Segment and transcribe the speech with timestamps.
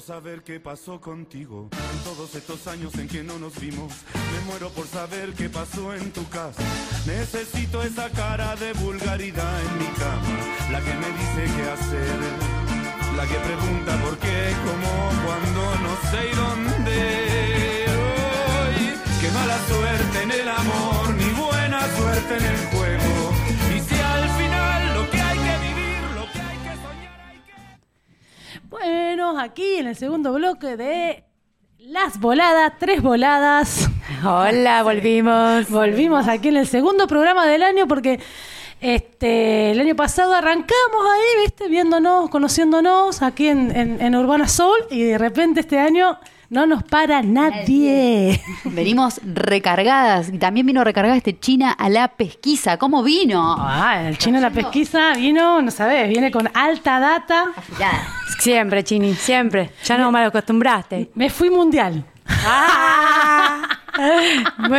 [0.00, 3.92] saber qué pasó contigo en todos estos años en que no nos vimos.
[4.14, 6.62] Me muero por saber qué pasó en tu casa.
[7.06, 12.18] Necesito esa cara de vulgaridad en mi cama, la que me dice qué hacer,
[13.16, 17.84] la que pregunta por qué, cómo, cuándo, no sé y dónde.
[18.58, 22.69] Hoy, qué mala suerte en el amor, ni buena suerte en el
[28.82, 28.86] que...
[28.88, 31.24] Bueno, aquí en el segundo bloque de
[31.78, 33.88] Las Voladas, tres voladas.
[34.24, 35.68] Hola, volvimos.
[35.68, 38.20] Volvimos aquí en el segundo programa del año porque
[38.80, 44.78] este el año pasado arrancamos ahí, viste, viéndonos, conociéndonos aquí en, en- en Urbana Soul
[44.90, 46.18] y de repente este año
[46.50, 48.40] no nos para nadie.
[48.64, 52.76] Venimos recargadas y también vino recargada este China a la pesquisa.
[52.76, 53.56] ¿Cómo vino?
[53.58, 57.46] Ah, el chino de la pesquisa vino, no sabes, viene con alta data.
[58.40, 59.70] Siempre, Chini, siempre.
[59.84, 61.10] Ya no me acostumbraste.
[61.14, 62.04] Me fui mundial.
[62.26, 63.62] Ah.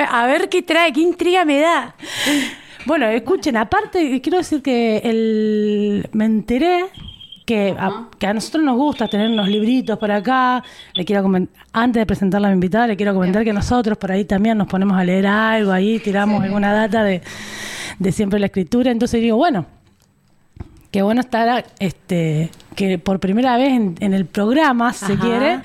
[0.09, 1.95] A ver qué trae, qué intriga me da.
[2.85, 6.85] Bueno, escuchen, aparte, quiero decir que el, me enteré
[7.51, 10.63] que a, que a nosotros nos gusta tener unos libritos por acá.
[10.93, 11.29] Le quiero
[11.73, 14.67] antes de presentarla a mi invitada, le quiero comentar que nosotros por ahí también nos
[14.67, 17.21] ponemos a leer algo, ahí tiramos alguna data de,
[17.99, 18.89] de siempre la escritura.
[18.89, 19.65] Entonces digo, bueno,
[20.91, 25.59] qué bueno estar este, que por primera vez en, en el programa, si se quiere,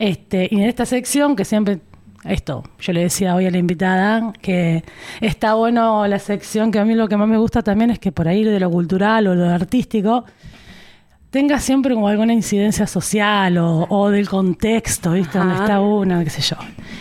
[0.00, 1.78] este, y en esta sección que siempre
[2.24, 4.82] esto, yo le decía hoy a la invitada que
[5.20, 8.10] está bueno la sección que a mí lo que más me gusta también es que
[8.12, 10.24] por ahí de lo cultural o lo artístico
[11.30, 15.38] tenga siempre como alguna incidencia social o, o del contexto, ¿viste?
[15.38, 15.64] Donde Ajá.
[15.64, 16.56] está una, qué sé yo.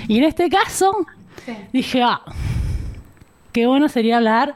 [0.08, 1.06] Y en este caso
[1.74, 2.22] dije, ah,
[3.52, 4.56] qué bueno sería hablar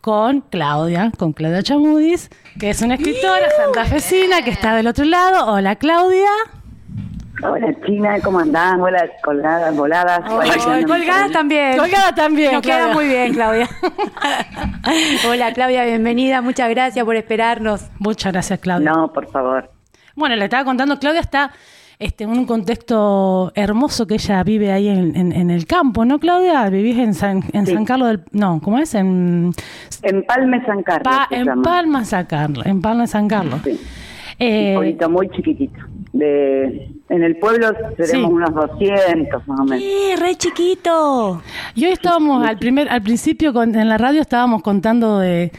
[0.00, 5.52] con Claudia, con Claudia Chamudis, que es una escritora santafesina que está del otro lado.
[5.52, 6.28] Hola Claudia.
[7.42, 8.76] Hola China, ¿cómo andás?
[8.80, 10.20] Hola colgadas, voladas.
[10.68, 11.76] Ay, colgada también.
[11.76, 12.94] Colgada también, Nos queda Claudia.
[12.94, 13.68] muy bien, Claudia.
[15.30, 16.40] Hola, Claudia, bienvenida.
[16.40, 17.90] Muchas gracias por esperarnos.
[17.98, 18.90] Muchas gracias Claudia.
[18.90, 19.70] No, por favor.
[20.14, 21.52] Bueno, le estaba contando, Claudia está
[21.98, 26.18] este, en un contexto hermoso que ella vive ahí en, en- en el campo, ¿no,
[26.18, 26.68] Claudia?
[26.70, 27.74] Vivís en San, en Sí.
[27.74, 28.24] San Carlos del...
[28.32, 28.94] No, ¿cómo es?
[28.94, 29.52] En,
[30.02, 31.02] Empalme San Carlos.
[31.14, 31.62] Pa- en.
[31.62, 32.64] Palma, San Carlos.
[32.64, 33.60] En Palma, San Carlos.
[33.62, 33.78] Sí.
[34.38, 35.78] Eh, Un pueblito muy chiquitito.
[36.12, 38.34] De, en el pueblo seremos Sí.
[38.34, 39.84] unos 200 más o menos.
[39.84, 41.40] ¡Eh, re chiquito!
[41.74, 45.52] Y hoy estábamos al primer, al principio con- en la radio estábamos contando de,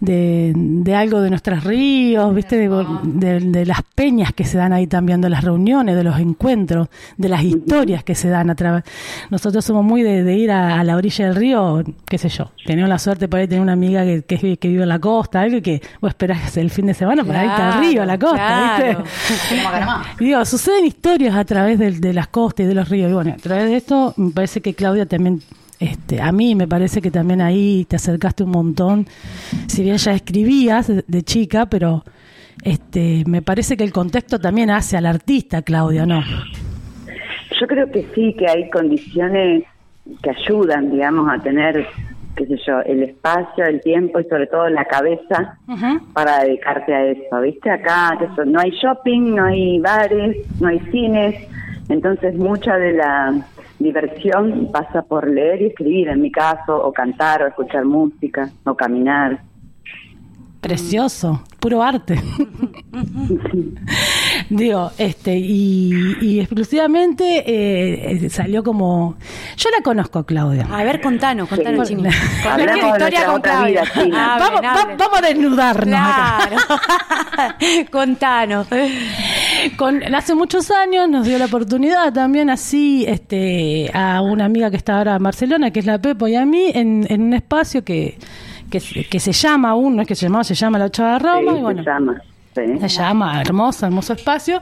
[0.00, 4.72] de, de algo de nuestros ríos, viste, de, de- de las peñas que se dan
[4.72, 6.88] ahí también, de las reuniones, de los encuentros,
[7.18, 8.84] de las historias que se dan a través.
[9.30, 12.50] Nosotros somos muy de, de ir a, a la orilla del río, qué sé yo.
[12.64, 14.98] Tenemos la suerte por ahí de tener una amiga que, que, que vive en la
[14.98, 18.06] costa, algo que vos esperás el fin de semana para irte al Claro, río, a
[18.06, 19.02] la costa, claro.
[19.02, 19.54] ¿viste?
[20.24, 23.10] Digo, suceden historias a través del- de, las costas y de los ríos.
[23.10, 25.40] Y bueno, a través de esto, me parece que Claudia también,
[25.80, 29.06] este, a mí me parece que también ahí te acercaste un montón.
[29.66, 32.04] Si bien ya escribías de, de chica, pero
[32.62, 36.22] este, me parece que el contexto también hace al artista, Claudia, ¿no?
[37.60, 39.64] Yo creo que sí, que hay condiciones
[40.22, 41.86] que ayudan, digamos, a tener,
[42.36, 45.58] qué sé yo, el espacio, el tiempo y sobre todo la cabeza
[46.12, 47.70] para dedicarte a eso, ¿viste?
[47.70, 51.48] Acá qué sé, no hay shopping, no hay bares, no hay cines,
[51.88, 53.34] entonces mucha de la
[53.78, 58.74] diversión pasa por leer y escribir, en mi caso, o cantar, o escuchar música, o
[58.74, 59.40] caminar.
[60.64, 62.14] Precioso, puro arte.
[64.48, 65.90] Digo, este, y,
[66.22, 69.16] y exclusivamente eh, eh, salió como.
[69.56, 70.66] Yo la conozco, Claudia.
[70.70, 71.96] A ver, contanos, contanos, Sí.
[71.96, 72.08] Chini.
[72.48, 73.82] Hablamos historia con Claudia.
[74.04, 77.56] vida, vamos, va- vamos a desnudarnos acá.
[77.90, 78.66] Contanos.
[79.76, 84.76] Con, hace muchos años nos dio la oportunidad también así este a una amiga que
[84.76, 87.84] está ahora en Barcelona, que es la Pepo, y a mí en, en un espacio
[87.84, 88.18] que,
[88.70, 91.14] que, se- que se llama aún, no es que se llamaba, se llama La Ochava
[91.14, 92.22] de Roma, Sí, y bueno, se llama.
[92.54, 92.78] sí.
[92.80, 94.60] se llama hermoso, hermoso espacio,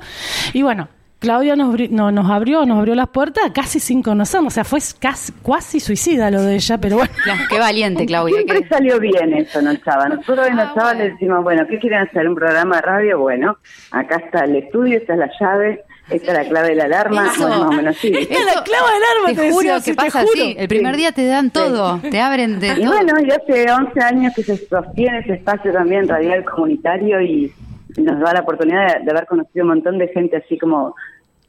[0.52, 0.88] y bueno,
[1.19, 4.81] Claudia nos, no, nos abrió, nos abrió las puertas casi sin conocernos, o sea, fue
[4.99, 7.12] casi, cuasi suicida lo de ella, pero bueno.
[7.22, 8.34] Claro, Qué valiente, Claudia.
[8.38, 10.08] Siempre qué- salió bien eso, ¿no, Chava?
[10.08, 12.28] Nosotros en la Chava le decimos, bueno, ¿qué quieren hacer?
[12.28, 13.20] ¿Un programa de radio?
[13.20, 13.56] Bueno,
[13.93, 15.84] acá está el estudio, esta es la llave,
[16.14, 17.49] esta es la clave de la alarma, Eso.
[17.49, 18.09] bueno, más o menos así.
[18.09, 20.32] Esta es la clave del arma, Te, te juro decía, que sí, te pasa juro.
[20.35, 20.55] así.
[20.59, 22.87] El primer día te dan todo, te abren de Y todo.
[22.93, 27.53] bueno, ya hace 11 años que se sostiene ese espacio también radial comunitario y
[27.99, 30.94] nos da la oportunidad de, de haber conocido un montón de gente así como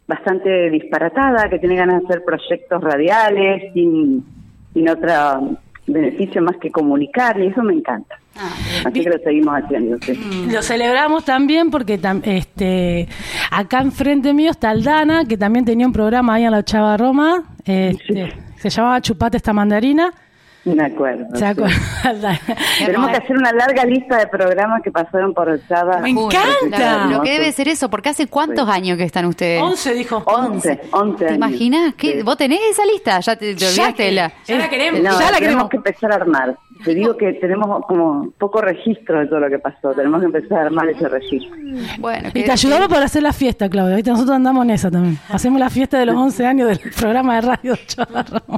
[0.08, 4.24] bastante disparatada, que tiene ganas de hacer proyectos radiales sin,
[4.74, 5.40] sin otra
[5.88, 8.18] beneficio más que comunicar y eso me encanta.
[8.86, 9.98] Así que lo seguimos haciendo.
[10.02, 10.48] sí.
[10.52, 13.08] Lo celebramos también porque tam- este
[13.52, 17.44] acá enfrente mío está Aldana, que también tenía un programa ahí en la Chava Roma,
[17.66, 20.12] este, se llamaba Chupate esta mandarina.
[20.66, 21.26] De acuerdo.
[22.80, 25.98] Tenemos que hacer una larga lista de programas que pasaron por Chava.
[26.00, 27.08] Me encanta.
[27.08, 29.62] Lo que debe ser eso, porque hace cuántos años que están ustedes.
[29.62, 30.24] 11 dijo.
[30.26, 31.94] 11, 11 ¿Te imaginas?
[32.24, 33.20] ¿Vos tenés esa lista?
[33.20, 34.32] Ya te, olvidaste la.
[34.46, 35.02] ya la queremos.
[35.02, 35.70] No, ya la tenemos queremos.
[35.70, 36.58] que empezar a armar.
[36.84, 39.92] Te digo que tenemos como poco registro de todo lo que pasó.
[39.92, 41.56] Tenemos que empezar a armar ese registro.
[42.00, 43.96] Bueno, Y te ayudamos para hacer la fiesta, Claudia.
[43.96, 44.12] ¿viste?
[44.12, 45.18] Nosotros andamos en esa también.
[45.30, 48.58] Hacemos la fiesta de los 11 años del programa de radio Chava Roma.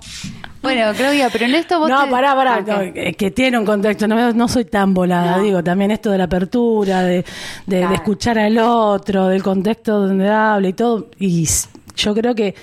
[0.65, 1.89] Bueno, Claudia, pero en esto vos.
[1.89, 5.39] No, te- pará, pará, no, eh, que tiene un contexto, no, no soy tan volada,
[5.39, 7.23] digo, también esto de la apertura, de,
[7.65, 11.47] de- de escuchar al otro, del contexto donde habla y todo, y
[11.95, 12.53] yo creo que,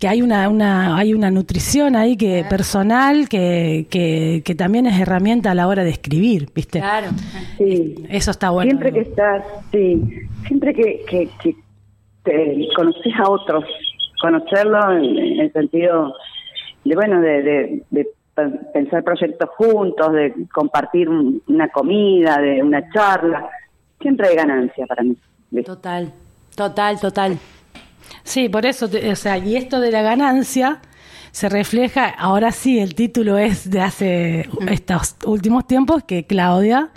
[0.00, 5.00] que hay una, una, hay una nutrición ahí que personal que, que, que también es
[5.00, 6.80] herramienta a la hora de escribir, ¿viste?
[6.80, 7.08] Claro.
[7.58, 7.94] Sí.
[8.08, 8.70] Eso está bueno.
[8.70, 10.02] Siempre que estás, sí,
[10.46, 11.54] siempre que, que, que
[12.24, 13.64] te conoces a otros,
[14.20, 16.14] conocerlo en, en el sentido
[16.84, 22.62] de, bueno, de, de, de pe- pensar proyectos juntos, de compartir un- una comida, de
[22.62, 23.48] una charla,
[24.00, 25.16] siempre hay ganancia para mí.
[25.64, 26.12] Total,
[26.54, 27.38] total, total.
[28.22, 30.80] Sí, por eso, te- o sea, y esto de la ganancia
[31.30, 36.90] se refleja, ahora sí, el título es de hace estos últimos tiempos que Claudia...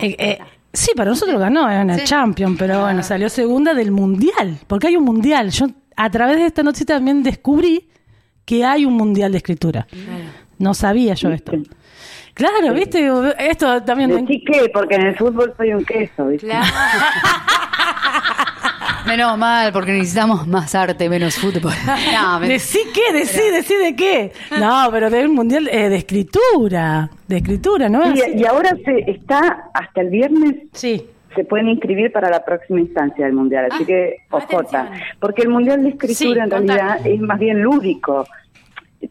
[0.00, 0.38] eh, eh,
[0.72, 2.04] sí, para nosotros ganó, el Sí.
[2.06, 5.50] Champion, pero bueno, salió segunda del Mundial, porque hay un Mundial.
[5.50, 7.88] Yo a través de esta noche también descubrí
[8.44, 9.86] que hay un Mundial de escritura.
[10.58, 11.52] No sabía yo esto.
[12.34, 13.08] Claro, viste,
[13.38, 14.10] esto también...
[14.12, 16.48] me- Decí qué, porque en el fútbol soy un queso, ¿viste?
[19.06, 21.72] Menos mal, porque necesitamos más arte, menos fútbol.
[22.12, 24.32] No, me- Decí qué, decí, decí de qué.
[24.58, 28.02] No, pero de un mundial eh, de escritura, de escritura, ¿no?
[28.02, 31.04] es Y, y ahora se está hasta el viernes Sí.
[31.34, 34.90] Se pueden inscribir para la próxima instancia del mundial, así que ojota,
[35.20, 38.26] porque el mundial de escritura Sí, en realidad es más bien lúdico.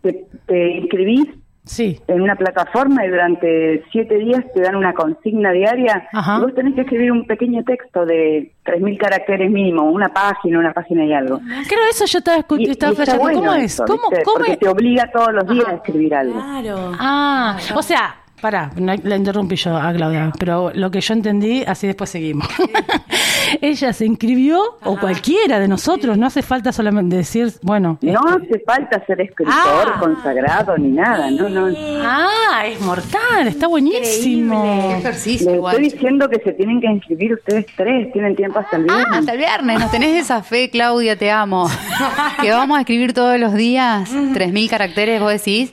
[0.02, 1.28] Te, te inscribís
[1.66, 1.98] Sí.
[2.08, 6.38] en una plataforma y durante siete días te dan una consigna diaria Ajá.
[6.38, 10.74] y vos tenés que escribir un pequeño texto de 3.000 caracteres mínimo, una página, una
[10.74, 11.40] página y algo.
[11.40, 13.22] Creo eso yo estaba, escu- Y- y estaba está flasheando.
[13.24, 13.64] bueno ¿Cómo es?
[13.74, 14.60] eso, ¿Cómo, cómo Porque es?
[14.60, 16.34] te obliga todos los días a escribir algo.
[16.34, 16.92] Claro.
[17.00, 21.88] Ah, o sea, pará, la interrumpí yo a Claudia, pero lo que yo entendí, así
[21.88, 22.45] después seguimos.
[23.62, 27.98] Ella se inscribió, o cualquiera de nosotros, no hace falta solamente decir, bueno.
[28.01, 29.98] No este- hace falta ser escritor Ah.
[30.00, 31.68] consagrado ni nada, no, no.
[32.04, 34.62] Ah, es mortal, está buenísimo.
[34.90, 38.78] Qué ejercicio, Les estoy diciendo que se tienen que inscribir ustedes tres, tienen tiempo hasta
[38.78, 39.06] el viernes.
[39.10, 39.80] Ah, hasta el viernes.
[39.80, 41.16] ¿Nos tenés esa fe, Claudia?
[41.18, 41.69] Te amo.
[42.42, 45.72] Que vamos a escribir todos los días 3.000 caracteres, vos decís.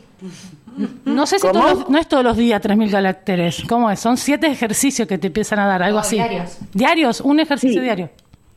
[1.04, 3.62] No sé si todos los- no es todos los días 3.000 caracteres.
[3.68, 4.00] ¿Cómo es?
[4.00, 6.16] Son siete ejercicios que te empiezan a dar, algo así.
[6.16, 6.58] diarios.
[6.72, 7.84] Diarios, un ejercicio Sí.
[7.84, 8.10] diario.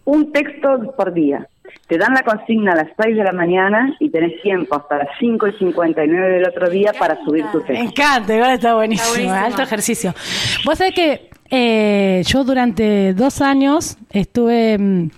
[0.06, 1.48] Un texto por día.
[1.88, 5.08] Te dan la consigna a las 6 de la mañana y tenés tiempo hasta las
[5.20, 7.84] 5 y 59 del otro día para subir tu Me texto.
[7.86, 9.32] encanta, igual está buenísimo.
[9.34, 10.14] Alto ejercicio.
[10.66, 15.10] Vos sabés que eh, yo durante dos años estuve mm,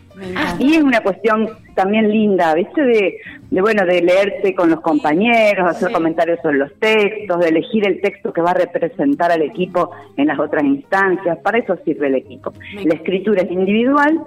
[0.58, 2.82] Y es una cuestión también linda, ¿viste?
[2.82, 3.18] De,
[3.50, 8.00] de bueno, de leerte con los compañeros, hacer comentarios sobre los textos, de elegir el
[8.00, 11.38] texto que va a representar al equipo en las otras instancias.
[11.38, 12.52] Para eso sirve el equipo.
[12.84, 14.20] La escritura es individual,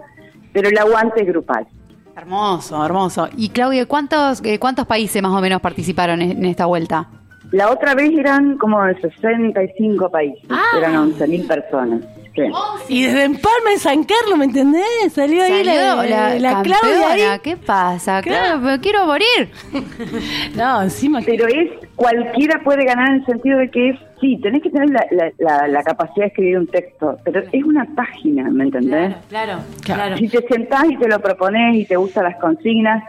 [0.54, 1.68] pero el aguante es grupal.
[2.16, 3.30] Hermoso, hermoso.
[3.38, 7.08] Y Claudia, ¿cuántos, eh, ¿cuántos países más o menos participaron en, en esta vuelta?
[7.52, 10.44] La otra vez eran como de 65 países,
[10.78, 12.02] eran 11.000 personas.
[12.34, 12.44] Sí.
[12.88, 14.84] Y desde Empalme en San Carlos, ¿me entendés?
[15.14, 16.62] Salió, ahí la, la, la.
[16.62, 17.40] Claudia ahí.
[17.44, 18.22] ¿Qué pasa?
[18.22, 18.46] Claro.
[18.46, 19.52] Claro, pero quiero morir.
[20.56, 21.26] No, encima que...
[21.32, 24.90] Pero es, cualquiera puede ganar en el sentido de que es, sí, tenés que tener
[24.90, 29.16] la, la, la, la capacidad de escribir un texto, pero es una página, ¿me entendés?
[29.30, 30.02] Claro, Claro.
[30.02, 30.18] claro.
[30.18, 33.04] Si te sentás y te lo propones y te gustan las consignas,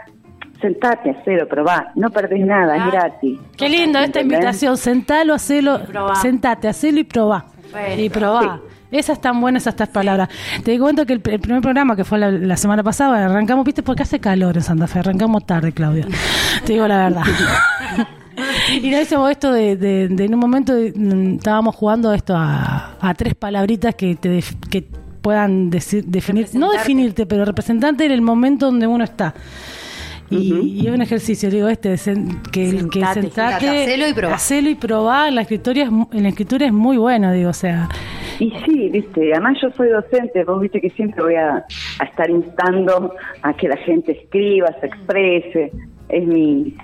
[0.60, 3.38] sentate, hacelo, probá, no perdés nada, es gratis.
[3.56, 4.38] Qué lindo esta ¿Entendés?
[4.38, 4.76] invitación.
[4.76, 6.14] Sentalo, hacelo, Probá.
[6.16, 7.46] sentate, hacelo y probá.
[7.98, 8.60] Y probá.
[8.90, 10.28] Esas están buenas estas palabras.
[10.62, 13.82] Te cuento que el, el primer programa que fue la, la semana pasada, arrancamos, viste,
[13.82, 16.06] porque hace calor en Santa Fe, arrancamos tarde, Claudia.
[16.66, 17.22] Te digo la verdad.
[18.82, 22.96] y no hicimos esto de, de- de en un momento mm, estábamos jugando esto a,
[23.00, 24.86] a tres palabritas que te def- que
[25.22, 29.32] puedan decir, definir, no definirte, pero representante en el momento donde uno está.
[30.30, 34.08] Y, y es un ejercicio, digo, este, de sen- que, el que Sentate, sentate, hacelo
[34.08, 34.34] y probá.
[34.34, 37.54] hacelo y probá, la escritura es, mu- en la escritura es muy bueno, digo, o
[37.54, 37.88] sea,
[38.38, 41.66] Y sí, viste, además yo soy docente, vos viste que siempre voy a,
[41.98, 45.70] a estar instando a que la gente escriba, se exprese,
[46.08, 46.74] es mi,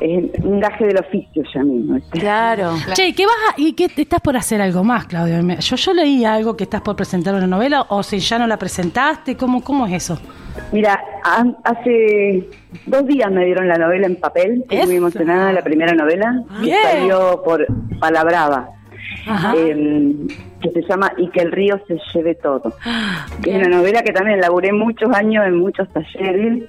[0.00, 1.98] es un gaje del oficio ya mismo.
[2.10, 2.74] Claro.
[2.94, 5.42] Che, ¿y ¿qué vas a- y qué estás por hacer algo más, Claudia?
[5.42, 8.46] Me- Yo yo leí algo que estás por presentar una novela o si ya no
[8.46, 10.18] la presentaste, ¿cómo cómo es eso?
[10.72, 12.44] Mira, ha- hace
[12.86, 16.62] dos días me dieron la novela en papel, estoy muy emocionada, la primera novela, que
[16.66, 16.78] Bien.
[16.82, 17.66] salió por
[18.00, 18.70] Palabrava,
[19.56, 20.12] eh,
[20.60, 22.74] que se llama Y que el río se lleve todo.
[23.42, 26.64] Que es una novela que también laburé muchos años en muchos talleres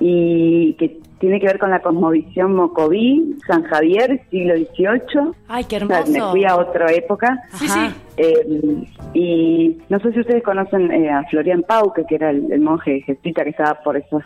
[0.00, 5.32] y que tiene que ver con la cosmovisión mocoví, San Javier, siglo XVIII.
[5.48, 6.30] Ay, qué O sea, me hermoso.
[6.30, 7.38] fui a otra época.
[7.54, 7.80] Sí, sí.
[8.16, 8.84] Eh,
[9.14, 13.00] y no sé si ustedes conocen eh, a Florian Pauque, que era el, el monje
[13.02, 14.20] jesuita que estaba por eso.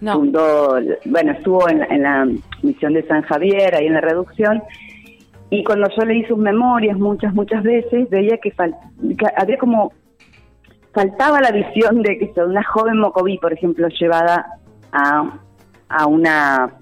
[0.00, 0.14] No.
[0.14, 2.28] Fundó, bueno, estuvo en, la- en la
[2.62, 4.62] misión de San Javier, ahí en la reducción.
[5.50, 8.76] Y cuando yo leí sus memorias muchas, muchas veces, veía que, fal-
[9.16, 9.92] que había como.
[10.92, 14.46] Faltaba la visión de que una joven mocoví, por ejemplo, llevada
[14.92, 15.38] a,
[15.88, 16.72] a una.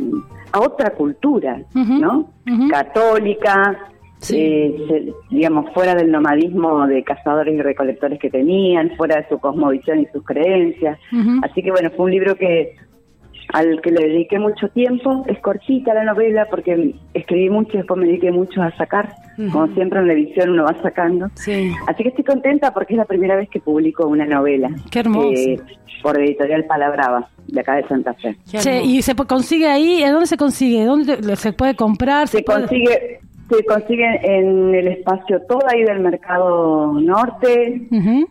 [0.54, 2.28] a otra cultura, ¿no?
[2.70, 3.78] Católica,
[4.18, 4.36] Sí.
[4.38, 9.38] eh, se- digamos, fuera del nomadismo de cazadores y recolectores que tenían, fuera de su
[9.38, 10.98] cosmovisión y sus creencias.
[11.42, 12.76] Así que bueno, fue un libro que
[13.52, 15.24] al que le dediqué mucho tiempo.
[15.26, 19.14] Es cortita la novela porque escribí mucho y después me dediqué mucho a sacar.
[19.52, 21.28] Como siempre en la edición uno va sacando.
[21.34, 21.72] Sí.
[21.86, 24.70] Así que estoy contenta porque es la primera vez que publico una novela.
[24.90, 25.32] Qué hermoso.
[25.34, 25.58] eh,
[26.02, 28.36] por editorial Palabrava, de acá de Santa Fe.
[28.46, 28.82] Che.
[28.82, 30.02] ¿y se consigue ahí?
[30.02, 30.84] ¿En dónde se consigue?
[30.84, 32.26] ¿Dónde se puede comprar?
[32.28, 33.20] Se puede- consigue,
[33.56, 37.82] se consigue en el espacio todo ahí del mercado norte.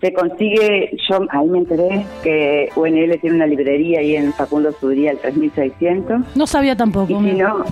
[0.01, 5.11] Se consigue, yo ahí me enteré que UNL tiene una librería ahí en Facundo Subiría,
[5.11, 6.35] el 3600.
[6.35, 7.11] No sabía tampoco.
[7.11, 7.63] Y si no,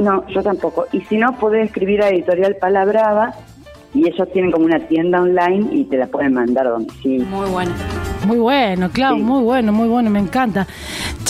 [0.00, 0.86] no, yo tampoco.
[0.92, 3.32] Y si no, podés escribir a Editorial Palabrava
[3.94, 7.26] y ellos tienen como una tienda online y te la pueden mandar a domicilio.
[7.26, 7.70] Muy bueno.
[8.26, 9.22] Muy bueno, Clau, Sí.
[9.22, 10.66] muy bueno, muy bueno, me encanta.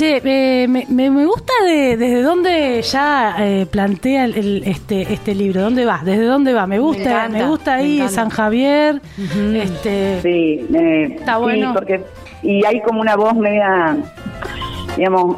[0.03, 5.13] Che, eh, me, me, me gusta de, desde dónde ya eh, plantea el, el- este
[5.13, 6.01] este libro, ¿dónde va?
[6.05, 6.67] ¿Desde dónde va?
[6.67, 8.05] Me gusta, me, encanta, gusta ahí.
[8.09, 9.01] San Javier,
[9.55, 11.73] este Sí, eh, Está sí, bueno.
[11.73, 12.01] porque
[12.43, 13.97] y hay como una voz media,
[14.97, 15.37] digamos,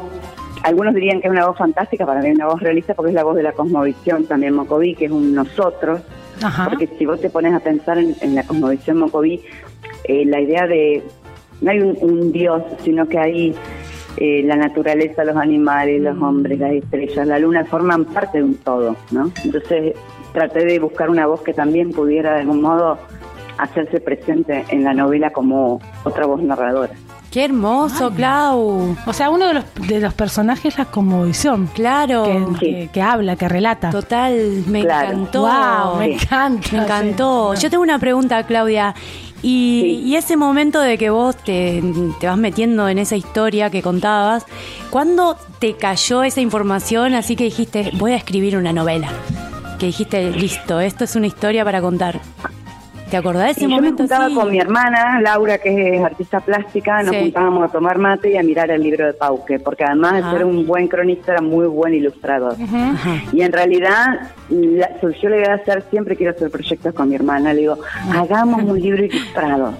[0.63, 3.15] algunos dirían que es una voz fantástica, para mí es una voz realista porque es
[3.15, 6.01] la voz de la cosmovisión también Mocoví, que es un nosotros,
[6.41, 6.69] ajá.
[6.69, 9.41] porque si vos te pones a pensar en, en la cosmovisión Mocoví,
[10.05, 11.03] eh, la idea de,
[11.61, 13.53] no hay un, un dios, sino que hay
[14.17, 18.55] eh, la naturaleza, los animales, los hombres, las estrellas, la luna forman parte de un
[18.55, 19.31] todo, ¿no?
[19.43, 19.93] Entonces
[20.33, 22.97] traté de buscar una voz que también pudiera de algún modo
[23.57, 26.93] hacerse presente en la novela como otra voz narradora.
[27.31, 28.95] Qué hermoso, Clau.
[29.05, 32.23] O sea, uno de los, de los personajes es la conmovisión, Claro.
[32.23, 33.89] que, que- que habla, que relata.
[33.89, 34.33] Total,
[34.67, 35.11] me Claro.
[35.11, 35.41] encantó.
[35.41, 36.69] Wow, me encanta.
[36.71, 37.53] Me encantó.
[37.55, 37.63] Sí.
[37.63, 38.95] Yo tengo una pregunta, Claudia.
[39.47, 40.01] Y, Sí.
[40.09, 41.83] y ese momento de que vos te,
[42.19, 44.43] te vas metiendo en esa historia que contabas,
[44.89, 49.09] ¿cuándo te cayó esa información así que dijiste, voy a escribir una novela?
[49.77, 52.21] que dijiste, listo, esto es una historia para contar?
[53.09, 53.97] ¿Te acordás de ese Y yo me momento?
[54.03, 57.21] juntaba con mi hermana, Laura, que es artista plástica, nos Sí.
[57.21, 60.31] juntábamos a tomar mate y a mirar el libro de Pauque, porque además Ajá.
[60.31, 62.53] de ser un buen cronista, era muy buen ilustrador.
[62.61, 63.21] Ajá.
[63.31, 67.15] Y en realidad, la, surgió la idea de hacer, siempre quiero hacer proyectos con mi
[67.15, 67.77] hermana, le digo,
[68.11, 69.73] hagamos un libro ilustrado.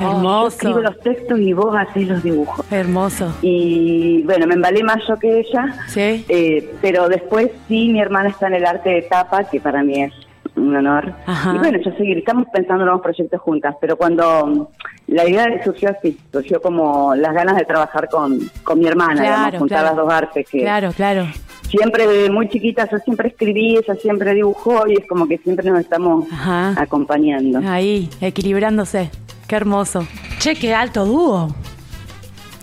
[0.00, 0.48] Yo Hermoso.
[0.48, 2.66] escribo los textos y vos hacés los dibujos.
[2.72, 3.32] Hermoso.
[3.42, 6.24] Y bueno, me embalé más yo que ella, Sí.
[6.28, 10.02] eh, pero después sí, mi hermana está en el arte de tapa, que para mí
[10.02, 10.12] es
[10.56, 11.14] un honor.
[11.26, 11.54] Ajá.
[11.54, 14.66] Y bueno, yo seguir, estamos pensando en nuevos proyectos juntas, pero cuando mm,
[15.08, 19.28] la idea surgió así, surgió como las ganas de trabajar con, con mi hermana, Claro,
[19.36, 19.96] digamos, juntar claro.
[19.96, 21.26] las dos artes que Claro, claro.
[21.68, 25.70] siempre desde muy chiquita yo siempre escribí, ella siempre dibujó y es como que siempre
[25.70, 26.74] nos estamos Ajá.
[26.80, 27.60] acompañando.
[27.66, 29.10] Ahí, equilibrándose.
[29.48, 30.06] Qué hermoso.
[30.38, 31.48] Che, qué alto dúo.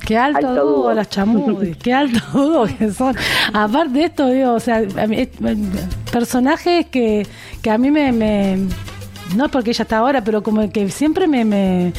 [0.09, 0.93] Qué alto, Alto dúo, dúo.
[0.95, 3.15] los chamudis, qué alto dúo que son.
[3.53, 5.29] Aparte de esto, digo, o sea, eh,
[6.11, 7.27] personajes que,
[7.61, 8.57] que a mí me, me-
[9.35, 11.45] No es porque ella está ahora, pero como que siempre me.
[11.45, 11.93] me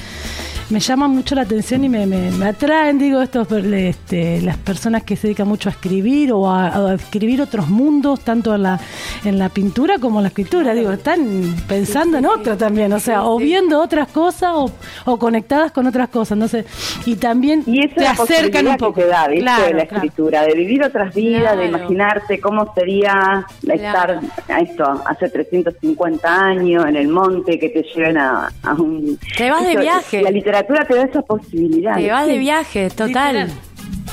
[0.70, 5.02] me llaman mucho la atención y me, me, me atraen, digo, estos este, las personas
[5.02, 8.80] que se dedican mucho a escribir o a, a escribir otros mundos, tanto en la,
[9.24, 10.72] en la pintura como en la escritura.
[10.72, 14.70] Digo, están pensando en otra también, o sea, o viendo otras cosas o,
[15.06, 16.64] o conectadas con otras cosas, no sé.
[17.04, 18.94] Y también Y te acercan un poco.
[18.94, 19.42] que te da, ¿viste?
[19.42, 20.04] Claro, de la claro.
[20.04, 26.86] escritura, de vivir otras vidas, de imaginarte cómo sería estar a esto hace 350 años
[26.86, 29.18] en el monte, que te lleven a, a un...
[29.36, 30.22] Te vas de viaje.
[30.22, 31.96] La literatura te da esa posibilidad.
[31.96, 33.34] Te vas de viaje, total.
[33.36, 33.50] Literal.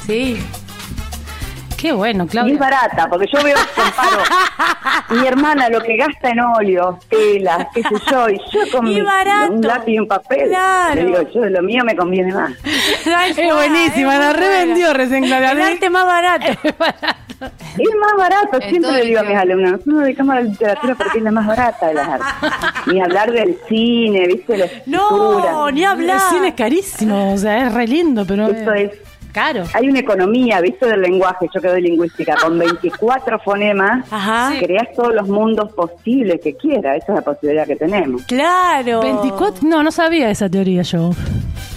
[0.06, 0.38] Sí.
[1.77, 2.58] Qué bueno, Y es Claudia.
[2.58, 4.24] barata, porque yo veo, comparo,
[5.22, 8.96] mi hermana lo que gasta en óleo, telas, qué sé yo, y yo con Y
[8.96, 9.54] mi- barato.
[9.54, 10.96] un lápiz y un papel, Claro.
[10.96, 12.51] le digo, yo lo mío me conviene más.
[13.38, 15.51] Es buenísima, la revendió recién Claudia.
[15.51, 16.48] El arte más barato.
[17.26, 17.26] Y
[17.77, 20.41] es más barato, siempre le el digo a mis alumnos, nosotros nos dedicamos a la
[20.41, 22.27] literatura porque es la más barata de las artes.
[22.94, 24.58] Ni hablar del cine, ¿viste?
[24.58, 24.98] La escritura.
[25.00, 26.20] No, ni El hablar.
[26.31, 28.92] cine es carísimo, o sea, es re lindo, pero Eso es
[29.33, 29.64] caro.
[29.75, 30.88] Hay una economía, ¿viste?
[30.88, 34.53] Del lenguaje, yo que doy lingüística, con 24 fonemas, Ajá.
[34.59, 38.24] creas todos los mundos posibles que quieras, esa es la posibilidad que tenemos.
[38.24, 39.01] Claro.
[39.01, 41.11] 24, no, no sabía esa teoría yo.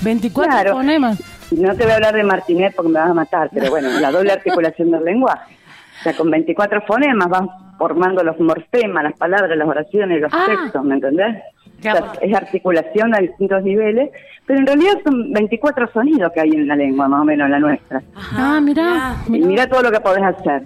[0.03, 0.73] 24 Claro.
[0.77, 1.19] fonemas.
[1.51, 4.13] No te voy a hablar de Martinet porque me vas a matar, pero bueno, la
[4.13, 5.53] doble articulación del lenguaje.
[6.01, 7.43] O sea, con 24 fonemas vas
[7.79, 10.45] formando los morfemas, las palabras, las oraciones, los Ah.
[10.47, 11.37] textos, ¿me entendés?
[11.79, 12.13] O sea, Claro.
[12.21, 14.11] es articulación a distintos niveles,
[14.47, 17.59] pero en realidad son 24 sonidos que hay en la lengua, más o menos la
[17.59, 18.03] nuestra.
[18.15, 19.47] Ajá, ah, mirá, Y mirá.
[19.47, 20.63] mira todo lo que podés hacer.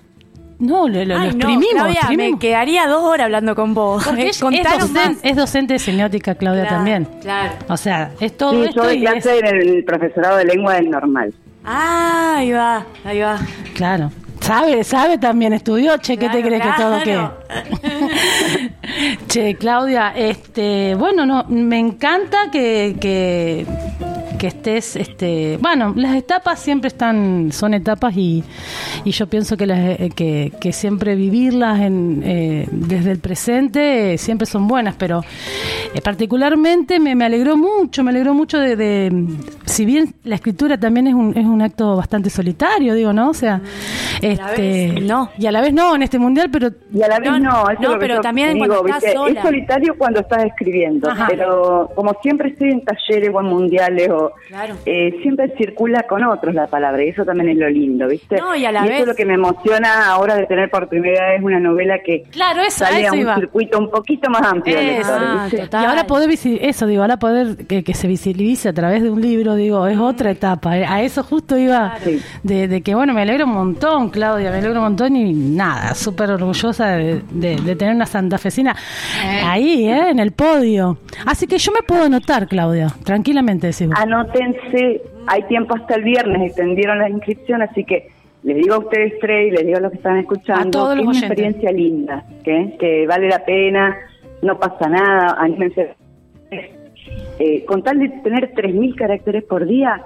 [0.59, 2.33] No, lo, lo- lo Ay, no, exprimimos, Claudia, exprimimos.
[2.33, 4.05] me quedaría dos horas hablando con vos.
[4.05, 4.31] Porque Eh,
[5.23, 7.09] es, docente de semiótica, Claudia, Claro, también.
[7.20, 7.53] Claro.
[7.68, 10.75] O sea, es todo Sí, yo doy y es- clase en el profesorado de lengua
[10.75, 11.35] del normal.
[11.64, 13.38] Ah, ahí va, ahí va.
[13.75, 14.11] Claro.
[14.44, 17.28] Sabe, sabe también, estudió, che, ¿qué te Claro, crees que todo qué?
[19.26, 23.66] che, Claudia, este, bueno, no, me encanta que, que,
[24.44, 28.44] que estés, este, bueno, las etapas siempre están, son etapas y,
[29.02, 34.12] y yo pienso que, las, eh, que, que siempre vivirlas en, eh, desde el presente
[34.12, 35.22] eh, siempre son buenas, pero
[35.94, 39.24] eh, particularmente me, me alegró mucho, me alegró mucho de, de-
[39.64, 43.30] si bien la escritura también es un, es un acto bastante solitario, digo, ¿no?
[43.30, 43.62] O sea,
[44.20, 45.30] este, vez no.
[45.38, 47.48] y a la vez no en este mundial, pero Y a la vez No, no,
[47.50, 49.04] eso no, es lo que pero también digo, cuando estás.
[49.04, 51.26] Es solitario cuando estás escribiendo, Ajá.
[51.30, 54.77] pero como siempre estoy en talleres o en mundiales, o, Claro.
[54.87, 58.37] eh, siempre circula con otros la palabra, y eso también es lo lindo, ¿viste?
[58.37, 60.88] No, y a la eso vez- es lo que me emociona ahora de tener por
[60.88, 63.35] primera vez una novela que Claro, eso, sale a eso un iba.
[63.37, 65.12] circuito un poquito más amplio Eso.
[65.16, 65.49] Ah.
[65.51, 69.20] Y ahora poder eso digo, ahora poder que, que se visibilice a través de un
[69.20, 70.77] libro, digo, es otra etapa.
[70.79, 71.94] Eh, A eso justo iba
[72.42, 75.94] de, de que bueno, me alegro un montón, Claudia, me alegro un montón y nada,
[75.94, 78.75] súper orgullosa de, de- de tener una santafesina
[79.44, 80.11] ahí, ¿eh?
[80.11, 80.99] en el podio.
[81.27, 83.99] Así que yo me puedo anotar, Claudia, tranquilamente decimos.
[84.14, 88.09] Anótense, hay tiempo hasta el viernes, extendieron la inscripción, así que
[88.44, 91.07] les digo a ustedes tres y les digo a los que están escuchando, que es
[91.07, 92.77] una experiencia linda, ¿qué?
[92.79, 93.96] que vale la pena,
[94.42, 95.94] no pasa nada, anímense.
[97.40, 100.00] Eh, con tal de tener 3.000 caracteres por día,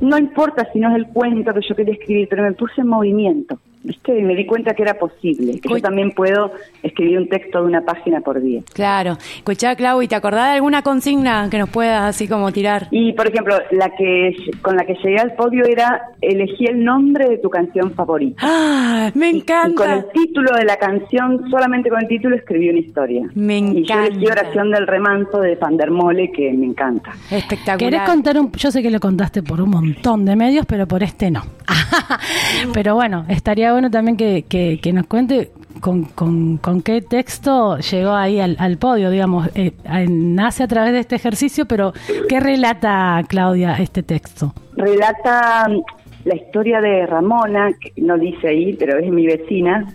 [0.00, 2.88] no importa si no es el cuento que yo quería escribir, pero me puse en
[2.88, 3.58] movimiento,
[3.88, 4.16] ¿viste?
[4.18, 5.74] Y me di cuenta que era posible, que Uy.
[5.76, 8.60] yo también puedo escribir un texto de una página por día.
[8.74, 9.16] Claro.
[9.36, 12.86] Escuchá, Clau, ¿y te acordás de alguna consigna que nos puedas así como tirar?
[12.90, 17.28] Y, por ejemplo, la que con la que llegué al podio era elegí el nombre
[17.28, 18.40] de tu canción favorita.
[18.44, 19.10] ¡Ah!
[19.14, 19.56] Me Y- Y, con
[19.88, 19.94] encanta.
[19.94, 23.26] el título de la canción, solamente con el título escribí una historia.
[23.34, 24.40] Me Y yo elegí encanta.
[24.42, 27.12] Oración del Remanso de Van der Mole, que me encanta.
[27.30, 27.78] Espectacular.
[27.78, 28.52] ¿Querés contar un.?
[28.52, 31.42] Yo sé que lo contaste por un montón de medios, pero por este no.
[32.72, 37.78] pero bueno, estaría bueno también que, que, que nos cuente con, con, con qué texto
[37.78, 39.46] llegó ahí al, al podio, digamos.
[39.54, 41.92] Eh, eh, nace a través de este ejercicio, pero
[42.28, 44.52] ¿qué relata, Claudia, este texto?
[44.74, 45.80] Relata mm,
[46.24, 49.94] la historia de Ramona, que no dice ahí, pero es mi vecina,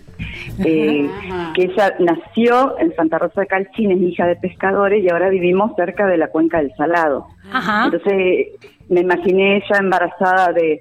[0.64, 1.06] eh,
[1.54, 5.72] que ella nació en Santa Rosa de Calchín, es hija de pescadores y ahora vivimos
[5.76, 7.26] cerca de la cuenca del Salado.
[7.52, 7.84] Ajá.
[7.84, 8.46] Entonces
[8.88, 10.80] me imaginé ella embarazada de,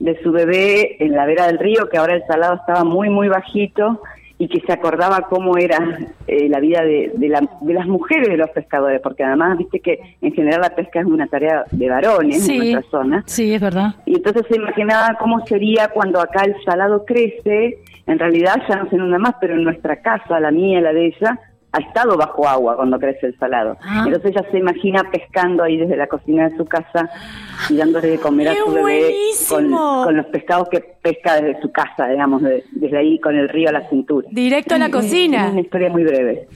[0.00, 3.28] de su bebé en la vera del río, que ahora el Salado estaba muy, muy
[3.28, 4.00] bajito
[4.40, 8.28] y que se acordaba cómo era eh, la vida de, de, la- de las mujeres
[8.28, 11.88] de los pescadores, porque además viste que en general la pesca es una tarea de
[11.88, 13.24] varones en nuestra zona.
[13.26, 13.96] sí, es verdad.
[14.06, 18.88] Y entonces se imaginaba cómo sería cuando acá el salado crece, en realidad ya no
[18.88, 21.40] se inunda más, pero en nuestra casa, la mía la de ella,
[21.78, 23.76] ha estado bajo agua cuando crece el salado.
[23.82, 24.04] Ah.
[24.06, 27.08] Entonces ella se imagina pescando ahí desde la cocina de su casa
[27.70, 30.02] y dándole de comer a ¡Qué su bebé con, buenísimo!
[30.04, 33.68] con los pescados que pesca desde su casa, digamos, de- desde ahí con el río
[33.68, 34.28] a la cintura.
[34.30, 35.48] Directo a la Es cocina.
[35.50, 36.48] una historia muy breve.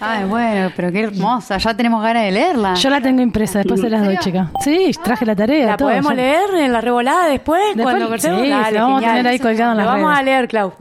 [0.00, 1.58] Ay, bueno, pero qué hermosa.
[1.58, 2.74] Ya tenemos ganas de leerla.
[2.74, 4.50] Yo la tengo impresa, después se las doy, chica.
[4.60, 5.66] Sí, traje la tarea.
[5.66, 6.16] ¿La todo, podemos ya.
[6.16, 7.60] leer en la revolada después?
[7.74, 10.48] Después, cuando sí, la vamos a tener ahí colgado en Lo las vamos a leer,
[10.48, 10.72] Clau.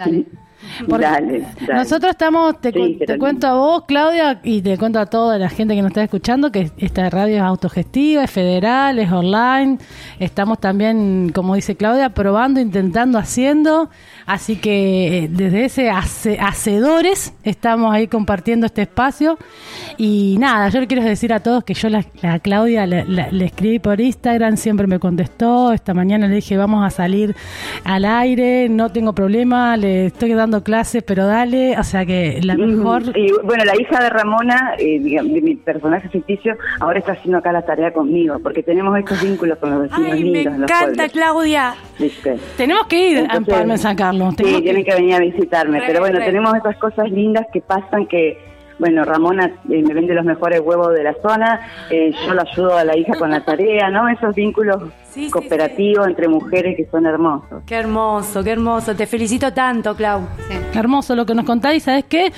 [0.88, 1.74] Porque Dale, dale.
[1.74, 3.18] Nosotros estamos, te, Sí, cu- te Carolina.
[3.20, 6.52] cuento a vos, Claudia, y te cuento a toda la gente que nos está escuchando
[6.52, 9.78] que esta radio es autogestiva, es federal, es online.
[10.20, 13.90] Estamos también, como dice Claudia, probando, intentando, haciendo.
[14.26, 19.38] Así que eh, desde ese hace- hacedores estamos ahí compartiendo este espacio.
[19.98, 22.04] Y nada, yo le quiero decir a todos que yo la,
[22.42, 25.72] Claudia le, la- le escribí por Instagram, siempre me contestó.
[25.74, 27.36] Esta mañana le dije, vamos a salir
[27.84, 31.78] al aire, no tengo problema, le estoy dando clases, pero dale.
[31.78, 33.04] O sea que la mejor.
[33.16, 37.38] Y bueno, la hija de Ramona, eh, digamos, de mi personaje ficticio, ahora está haciendo
[37.38, 40.62] acá la tarea conmigo, porque tenemos estos vínculos con los vecinos Ay, me lindos en
[40.62, 41.12] los encanta, pueblos.
[41.12, 41.74] Claudia.
[42.00, 42.38] ¿viste?
[42.58, 44.34] Tenemos que ir a Entonces, Empalme San Carlos.
[44.38, 45.80] Sí, que- tienen que venir a visitarme.
[45.80, 46.26] Re, Pero bueno, re.
[46.26, 48.38] tenemos esas cosas lindas que pasan que,
[48.80, 52.78] bueno, Ramona eh, me vende los mejores huevos de la zona, eh, yo la ayudo
[52.78, 54.08] a la hija con la tarea, ¿no?
[54.10, 54.82] Esos vínculos
[55.14, 57.62] Sí, sí, cooperativos entre mujeres que son hermosos.
[57.66, 58.96] Qué hermoso, qué hermoso.
[58.96, 60.22] Te felicito tanto, Clau.
[60.74, 61.84] Hermoso lo que nos contáis.
[61.84, 62.32] ¿Sabes qué?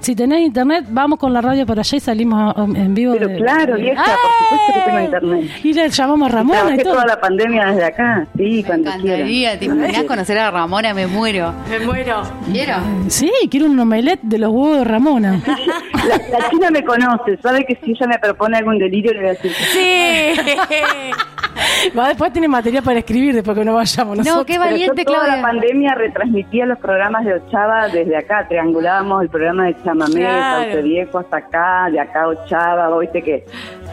[0.00, 3.12] Si tenés internet, vamos con la radio por allá y salimos a- en vivo.
[3.12, 4.14] Pero de- claro, vieja, por
[4.58, 5.50] supuesto que tengo internet.
[5.62, 6.92] Y le llamamos a Ramona y Trabajé todo.
[6.94, 9.58] toda la pandemia desde acá, sí, Me cuando quieran.
[9.58, 10.94] ¿Te imaginas conocer a Ramona?
[10.94, 11.52] Me muero.
[11.70, 12.22] Me muero.
[12.50, 12.74] ¿Quiero?
[13.08, 15.40] Sí, quiero un omelette de los huevos de Ramona.
[15.46, 19.28] La, la china me conoce, sabe que si ella me propone algún delirio le voy
[19.28, 21.20] a decir que Sí.
[21.98, 24.36] Va, después tiene material para escribir después que no vayamos nosotros.
[24.38, 25.36] No, qué Pero yo valiente, toda Claudia.
[25.36, 30.62] la pandemia retransmitía los programas de Ochava desde acá, triangulábamos el programa de Chamamé, Claro.
[30.64, 33.44] Sauce Viejo hasta acá, de acá Ochava, viste que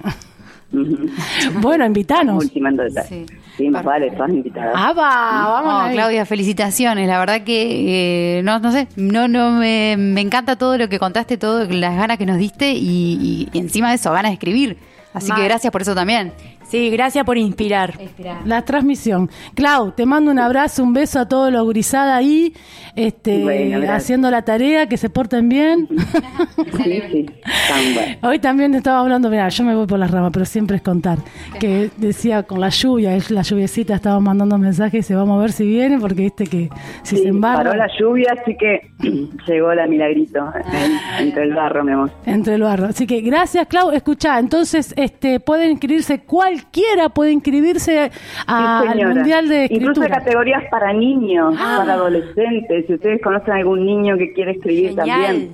[1.60, 2.42] Bueno, invitanos.
[2.44, 3.08] Ultimando detalles.
[3.08, 3.26] Sí.
[3.56, 4.72] Sí, más vale, todas invitadas.
[4.74, 5.02] ¡Apa!
[5.02, 5.94] Vamos No, ahí.
[5.94, 7.06] Claudia, felicitaciones.
[7.08, 10.98] La verdad que eh, no, no sé, no, no me, me encanta todo lo que
[10.98, 14.78] contaste, todas las ganas que nos diste y, y encima de eso, ganas de escribir.
[15.12, 15.38] Así Mal.
[15.40, 16.32] que gracias por eso también.
[16.70, 17.94] Sí, gracias por inspirar.
[18.44, 19.28] La transmisión.
[19.54, 22.54] Clau, te mando un abrazo, un beso a todos los gurizadas ahí,
[22.94, 25.88] este, Bueno, haciendo la tarea, que se porten bien.
[26.84, 27.26] Sí, sí.
[28.22, 31.18] Hoy también estaba hablando, mira, yo me voy por las ramas, pero siempre es contar,
[31.58, 35.52] que decía con la lluvia, la lluviecita, estaba mandando mensajes y dice, vamos a ver
[35.52, 36.68] si viene, porque viste que
[37.02, 38.80] si Sí, se embarra paró la lluvia, así que
[39.46, 40.38] llegó la milagrito
[41.18, 42.10] en- entre el barro, mi amor.
[42.26, 42.86] entre el barro.
[42.86, 43.90] Así que gracias, Clau.
[43.90, 46.20] Escuchá, entonces este pueden inscribirse,
[46.60, 48.10] cualquiera puede inscribirse
[48.46, 49.14] a- Sí, al.
[49.14, 50.08] Mundial de Incluso hay Escritura.
[50.08, 51.76] categorías para niños, Ah.
[51.78, 52.86] para adolescentes.
[52.86, 55.20] Si ustedes conocen algún niño que quiere escribir Genial.
[55.22, 55.52] también.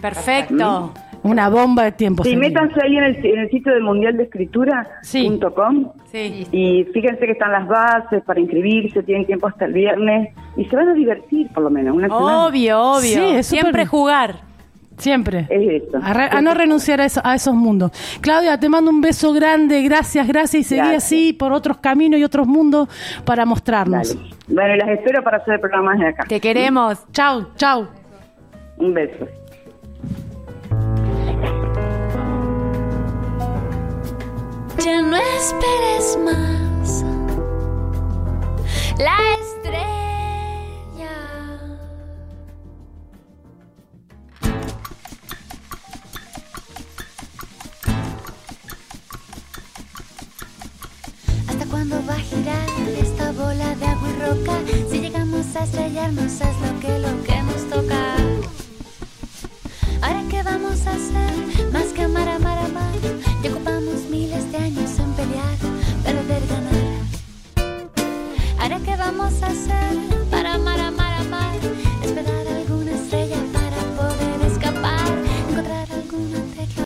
[0.00, 0.92] Perfecto.
[1.24, 2.22] Una bomba de tiempo.
[2.22, 6.46] Sí, métanse ahí en el, en el sitio del mundial de escritura.com Sí.
[6.52, 10.76] y fíjense que están las bases para inscribirse, tienen tiempo hasta el viernes y se
[10.76, 12.46] van a divertir por lo menos una semana.
[12.46, 13.40] Obvio, obvio.
[13.40, 14.36] Sí, Siempre jugar.
[14.98, 15.46] Siempre.
[15.48, 15.98] Es eso.
[16.02, 17.92] A, no renunciar a, eso, esos mundos.
[18.20, 19.82] Claudia, te mando un beso grande.
[19.82, 20.60] Gracias, gracias.
[20.60, 22.88] Y seguí así por otros caminos y otros mundos
[23.24, 24.14] para mostrarnos.
[24.14, 24.30] Dale.
[24.48, 26.24] Bueno, las espero para hacer programas de acá.
[26.28, 26.98] Te queremos.
[27.12, 27.86] Chau, chau.
[28.78, 29.26] Un beso.
[34.78, 37.04] Ya no esperes más.
[38.98, 39.37] La